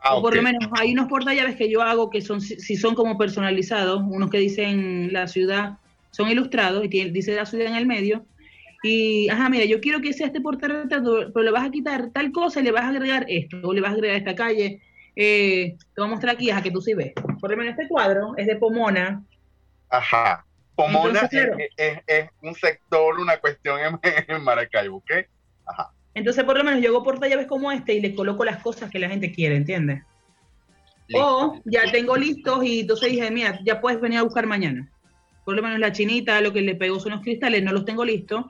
[0.00, 2.94] Ah, o por lo menos hay unos portallaves que yo hago que son, si son
[2.94, 5.78] como personalizados, unos que dicen la ciudad,
[6.10, 8.26] son ilustrados y dice la ciudad en el medio.
[8.82, 12.32] Y, ajá, mira, yo quiero que sea este portarretrato, pero le vas a quitar tal
[12.32, 14.82] cosa y le vas a agregar esto, o le vas a agregar esta calle.
[15.16, 17.12] Eh, te voy a mostrar aquí, a que tú sí ves.
[17.40, 19.22] Por lo menos este cuadro es de Pomona.
[19.90, 20.44] Ajá.
[20.74, 25.12] Pomona es, un sector, una cuestión en, en Maracaibo, ¿ok?
[25.66, 25.92] Ajá.
[26.14, 28.98] Entonces, por lo menos yo hago portallaves como este y le coloco las cosas que
[28.98, 30.02] la gente quiere, ¿entiendes?
[31.12, 34.88] O ya tengo listos y entonces dije, mira, ya puedes venir a buscar mañana.
[35.44, 38.04] Por lo menos la chinita, lo que le pego son los cristales, no los tengo
[38.04, 38.46] listos.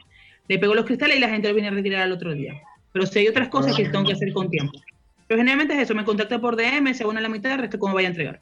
[0.47, 2.61] Le pego los cristales y la gente lo viene a retirar al otro día.
[2.93, 4.79] Pero si hay otras cosas que tengo que hacer con tiempo.
[5.27, 7.95] Pero generalmente es eso, me contacta por DM, se a la mitad, el resto cómo
[7.95, 8.41] vaya a entregar.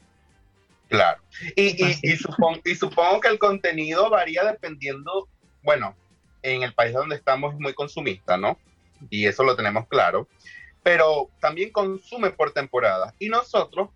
[0.89, 1.21] Claro.
[1.55, 5.27] Y, y, supongo, y supongo que el contenido varía dependiendo,
[5.63, 5.95] bueno,
[6.41, 8.57] en el país donde estamos es muy consumista, ¿no?
[9.09, 10.27] y eso lo tenemos claro,
[10.81, 13.13] pero también consume por temporada.
[13.19, 13.89] Y nosotros,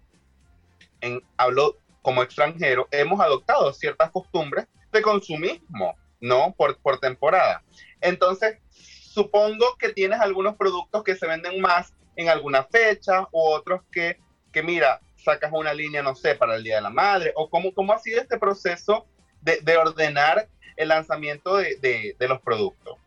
[1.02, 6.54] en, hablo como extranjero, hemos adoptado ciertas costumbres de consumismo, ¿no?
[6.58, 7.63] Por, por temporada.
[8.00, 13.82] Entonces, supongo que tienes algunos productos que se venden más en alguna fecha u otros
[13.91, 14.17] que,
[14.51, 17.73] que mira, sacas una línea, no sé, para el Día de la Madre, o cómo,
[17.73, 19.06] cómo ha sido este proceso
[19.41, 22.97] de, de ordenar el lanzamiento de, de, los productos.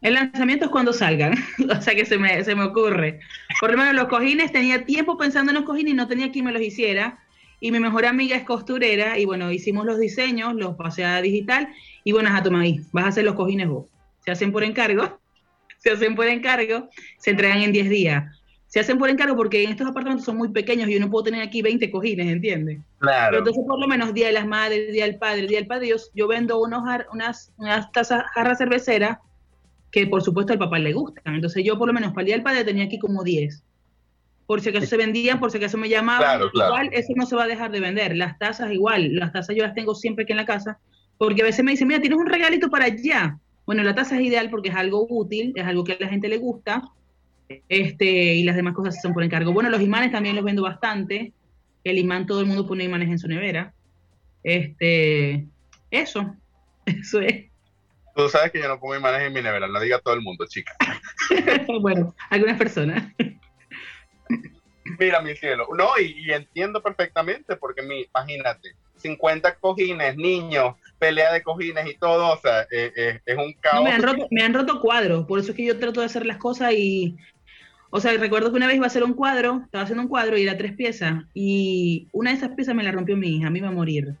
[0.00, 1.34] El lanzamiento es cuando salgan,
[1.70, 3.20] o sea que se me, se me ocurre.
[3.60, 6.44] Por lo menos los cojines, tenía tiempo pensando en los cojines y no tenía quien
[6.44, 7.18] me los hiciera.
[7.58, 11.68] Y mi mejor amiga es costurera y bueno, hicimos los diseños, los pasé digital
[12.04, 13.86] y bueno, a tomar ahí, vas a hacer los cojines vos.
[14.24, 15.18] Se hacen por encargo,
[15.90, 18.24] se hacen por encargo, se entregan en 10 días.
[18.66, 21.24] Se hacen por encargo porque en estos apartamentos son muy pequeños y yo no puedo
[21.24, 22.80] tener aquí 20 cojines, ¿entiendes?
[22.98, 23.26] Claro.
[23.30, 25.88] Pero entonces por lo menos Día de las Madres, Día del Padre, Día del Padre,
[25.88, 29.18] yo, yo vendo unos, unas, unas tazas, jarras cerveceras
[29.92, 31.36] que por supuesto al papá le gustan.
[31.36, 33.62] Entonces yo por lo menos para el día del padre tenía aquí como 10.
[34.46, 37.44] Por si acaso se vendían, por si acaso me llamaban, igual eso no se va
[37.44, 38.16] a dejar de vender.
[38.16, 40.78] Las tazas igual, las tazas yo las tengo siempre aquí en la casa,
[41.18, 43.38] porque a veces me dicen, mira, tienes un regalito para allá.
[43.66, 46.28] Bueno, la taza es ideal porque es algo útil, es algo que a la gente
[46.28, 46.82] le gusta,
[47.68, 49.52] este, y las demás cosas son por encargo.
[49.52, 51.32] Bueno, los imanes también los vendo bastante.
[51.84, 53.74] El imán, todo el mundo pone imanes en su nevera.
[54.42, 55.46] Este,
[55.90, 56.36] eso,
[56.86, 57.46] eso es.
[58.14, 60.46] Tú sabes que yo no pongo imanes en mi nevera, no diga todo el mundo,
[60.46, 60.72] chica.
[61.80, 63.12] bueno, algunas personas.
[64.98, 65.68] Mira, mi cielo.
[65.76, 72.32] No, y, entiendo perfectamente, porque mi, imagínate, 50 cojines, niños, pelea de cojines y todo,
[72.32, 73.84] o sea, eh, eh, es un caos.
[73.84, 76.26] me, han roto, me han roto cuadros, por eso es que yo trato de hacer
[76.26, 77.16] las cosas y
[77.90, 80.36] o sea, recuerdo que una vez iba a hacer un cuadro, estaba haciendo un cuadro
[80.36, 83.58] y era tres piezas, y una de esas piezas me la rompió mi hija, me
[83.58, 84.16] iba a morir.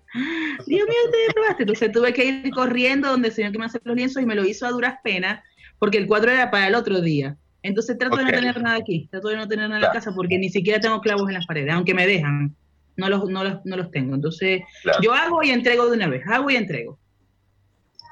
[0.66, 1.64] Dios mío, te probaste.
[1.64, 4.34] Entonces tuve que ir corriendo donde el señor que me hace los lienzos y me
[4.34, 5.42] lo hizo a duras penas,
[5.78, 7.36] porque el cuadro era para el otro día.
[7.62, 10.12] Entonces trato de no tener nada aquí, trato de no tener nada en la casa,
[10.14, 12.54] porque ni siquiera tengo clavos en las paredes, aunque me dejan,
[12.96, 14.14] no los, no los, no los tengo.
[14.14, 14.62] Entonces
[15.02, 16.98] yo hago y entrego de una vez, hago y entrego.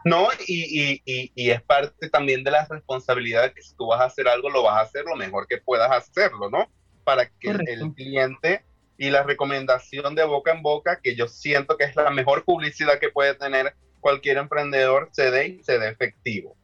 [0.04, 4.04] No, y, y, y, es parte también de la responsabilidad que si tú vas a
[4.04, 6.68] hacer algo, lo vas a hacer lo mejor que puedas hacerlo, ¿no?
[7.04, 8.62] Para que el cliente
[8.98, 12.98] y la recomendación de boca en boca, que yo siento que es la mejor publicidad
[12.98, 16.54] que puede tener cualquier emprendedor, se dé y se dé efectivo.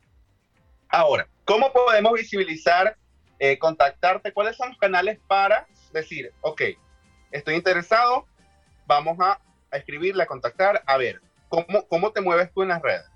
[0.90, 2.96] Ahora, ¿cómo podemos visibilizar,
[3.38, 4.32] eh, contactarte?
[4.32, 6.62] ¿Cuáles son los canales para decir, ok,
[7.30, 8.26] estoy interesado,
[8.86, 9.40] vamos a,
[9.70, 13.10] a escribirle, a contactar, a ver, ¿cómo, ¿cómo te mueves tú en las redes?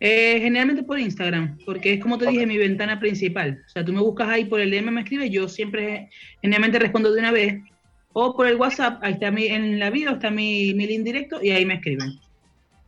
[0.00, 3.62] Eh, generalmente por Instagram, porque es como te dije, mi ventana principal.
[3.66, 6.08] O sea, tú me buscas ahí por el DM, me escribes, yo siempre
[6.40, 7.60] generalmente respondo de una vez.
[8.12, 11.42] O por el WhatsApp, ahí está mi, en la video está mi, mi link directo
[11.42, 12.18] y ahí me escriben.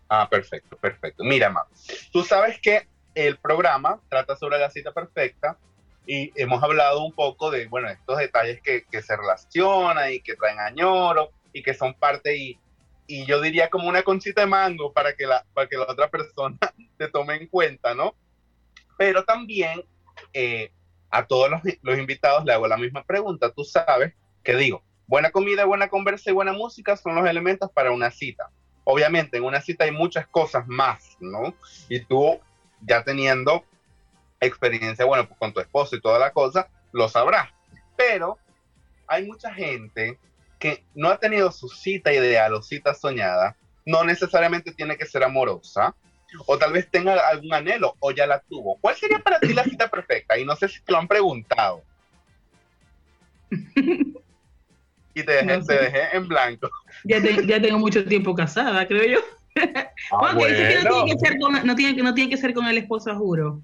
[0.09, 1.25] Ah, perfecto, perfecto.
[1.25, 1.65] Mira, Ma,
[2.13, 5.59] tú sabes que el programa trata sobre la cita perfecta
[6.07, 10.35] y hemos hablado un poco de, bueno, estos detalles que, que se relacionan y que
[10.35, 12.59] traen añoro y que son parte y
[13.11, 16.09] y yo diría como una conchita de mango para que la, para que la otra
[16.09, 16.57] persona
[16.97, 18.15] te tome en cuenta, ¿no?
[18.97, 19.85] Pero también
[20.33, 20.71] eh,
[21.11, 23.51] a todos los, los, invitados le hago la misma pregunta.
[23.51, 27.91] Tú sabes que digo, buena comida, buena conversa y buena música son los elementos para
[27.91, 28.49] una cita.
[28.85, 31.53] Obviamente en una cita hay muchas cosas más, ¿no?
[31.89, 32.39] Y tú
[32.83, 33.65] ya teniendo
[34.41, 37.51] experiencia, bueno, pues con tu esposo y toda la cosa, lo sabrás.
[37.97, 38.39] Pero
[39.07, 40.19] hay mucha gente
[40.59, 45.25] que no ha tenido su cita ideal o cita soñada, no necesariamente tiene que ser
[45.25, 45.95] amorosa,
[46.47, 48.77] o tal vez tenga algún anhelo o ya la tuvo.
[48.81, 50.39] ¿Cuál sería para ti la cita perfecta?
[50.39, 51.83] Y no sé si te lo han preguntado.
[55.15, 56.71] y te dejé, te dejé en blanco.
[57.05, 59.19] Ya, ya tengo mucho tiempo casada, creo yo.
[60.13, 63.15] Ah, no, tiene que ser con, no, tiene, no tiene que ser con el esposo,
[63.17, 63.61] juro.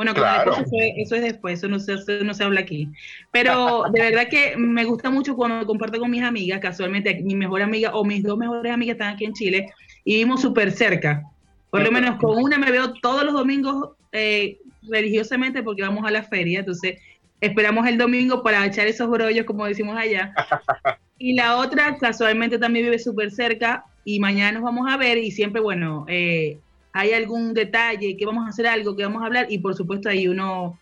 [0.00, 0.64] Bueno, esposo
[0.96, 1.94] eso es, después, eso no, se,
[2.24, 2.88] no se habla aquí.
[3.32, 7.60] Pero de verdad que me gusta mucho cuando comparto con mis amigas, casualmente mi mejor
[7.60, 11.24] amiga o mis dos mejores amigas están aquí en Chile y vivimos súper cerca.
[11.68, 14.56] Por lo menos con una me veo todos los domingos eh,
[14.88, 16.98] religiosamente porque vamos a la feria, entonces
[17.42, 20.32] esperamos el domingo para echar esos brollos, como decimos allá.
[21.22, 25.30] Y la otra casualmente también vive súper cerca y mañana nos vamos a ver y
[25.30, 26.56] siempre, bueno, eh,
[26.92, 30.08] hay algún detalle, que vamos a hacer algo, que vamos a hablar y por supuesto
[30.08, 30.78] ahí uno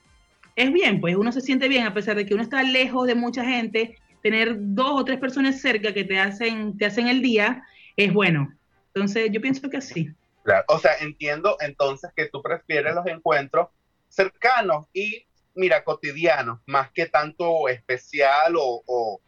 [0.57, 3.15] es bien, pues uno se siente bien a pesar de que uno está lejos de
[3.15, 7.63] mucha gente, tener dos o tres personas cerca que te hacen, te hacen el día
[7.97, 8.49] es bueno.
[8.95, 10.11] Entonces yo pienso que sí.
[10.45, 13.69] Claro, o sea, entiendo entonces que tú prefieres los encuentros
[14.09, 19.21] cercanos y, mira, cotidianos, más que tanto especial o,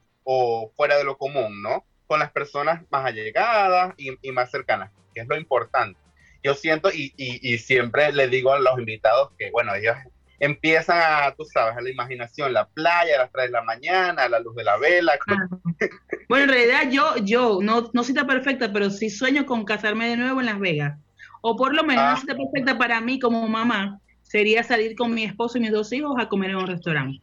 [0.77, 1.85] fuera de lo común, ¿no?
[2.07, 5.99] Con las personas más allegadas y, y más cercanas, que es lo importante.
[6.43, 9.97] Yo siento y, y, y, siempre le digo a los invitados que, bueno, ellos
[10.41, 14.25] empiezan a, tú sabes, a la imaginación, la playa a las 3 de la mañana,
[14.25, 15.13] a la luz de la vela.
[16.29, 20.17] Bueno, en realidad yo, yo, no, no cita perfecta, pero sí sueño con casarme de
[20.17, 20.99] nuevo en Las Vegas.
[21.43, 22.17] O por lo menos, una ah.
[22.17, 26.15] cita perfecta para mí como mamá sería salir con mi esposo y mis dos hijos
[26.19, 27.21] a comer en un restaurante.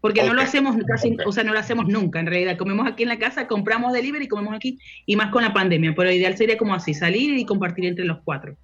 [0.00, 2.56] Porque no lo hacemos casi, o sea, no lo hacemos nunca en realidad.
[2.56, 5.92] Comemos aquí en la casa, compramos delivery y comemos aquí, y más con la pandemia.
[5.96, 8.56] Pero lo ideal sería como así, salir y compartir entre los cuatro.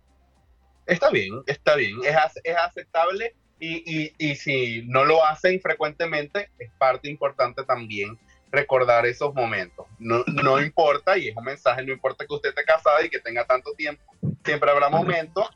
[0.86, 2.14] Está bien, está bien, es,
[2.44, 8.18] es aceptable y, y, y si no lo hacen frecuentemente, es parte importante también
[8.54, 9.86] recordar esos momentos.
[9.98, 13.18] No, no importa, y es un mensaje, no importa que usted esté casada y que
[13.18, 14.02] tenga tanto tiempo,
[14.44, 15.48] siempre habrá momentos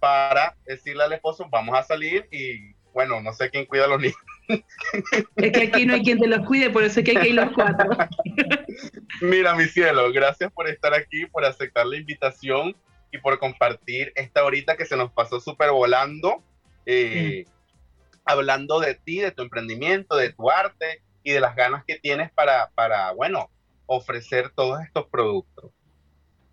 [0.00, 4.00] para decirle al esposo, vamos a salir y bueno, no sé quién cuida a los
[4.00, 4.16] niños.
[4.48, 7.28] Es que aquí no hay quien te los cuide, por eso es que hay que
[7.30, 7.90] ir los cuatro.
[9.20, 12.76] Mira, mi cielo, gracias por estar aquí, por aceptar la invitación
[13.10, 16.42] y por compartir esta horita que se nos pasó súper volando,
[16.86, 17.44] eh,
[18.24, 22.30] hablando de ti, de tu emprendimiento, de tu arte y de las ganas que tienes
[22.32, 23.50] para, para bueno,
[23.86, 25.70] ofrecer todos estos productos.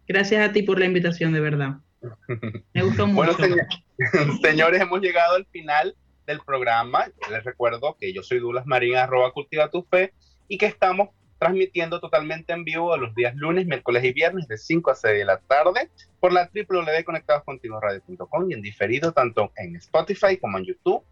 [0.07, 1.77] Gracias a ti por la invitación, de verdad.
[2.73, 3.35] Me gustó mucho.
[3.37, 3.55] Bueno,
[4.41, 5.95] señores, hemos llegado al final
[6.29, 7.07] del programa.
[7.31, 10.13] Les recuerdo que yo soy Douglas Marín, arroba cultiva tu fe,
[10.47, 11.09] y que estamos
[11.39, 15.25] transmitiendo totalmente en vivo los días lunes, miércoles y viernes de 5 a 6 de
[15.25, 21.03] la tarde por la www.conectadoscontigoradio.com y en diferido tanto en Spotify como en YouTube,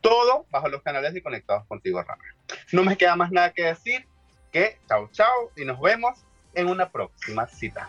[0.00, 2.34] todo bajo los canales de Conectados Contigo Radio.
[2.72, 4.06] No me queda más nada que decir
[4.52, 6.18] que chao chao y nos vemos
[6.54, 7.88] en una próxima cita.